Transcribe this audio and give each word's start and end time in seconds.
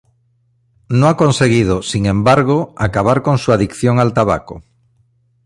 No 0.97 1.05
ha 1.07 1.15
conseguido, 1.15 1.83
sin 1.83 2.07
embargo, 2.07 2.73
acabar 2.75 3.21
con 3.21 3.37
su 3.37 3.53
adicción 3.53 3.99
al 3.99 4.13
tabaco. 4.15 4.63